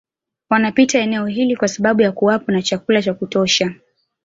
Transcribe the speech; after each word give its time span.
Wanapita 0.49 0.99
eneo 0.99 1.25
hili 1.25 1.55
kwa 1.55 1.67
sababu 1.67 2.01
ya 2.01 2.11
kuwapo 2.11 2.51
na 2.51 2.61
chakula 2.61 3.01
cha 3.01 3.13
kutosha 3.13 3.73